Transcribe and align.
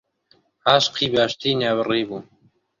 عاشقی 0.69 1.07
باشترین 1.15 1.59
هاوڕێی 1.67 2.03
بوو. 2.09 2.19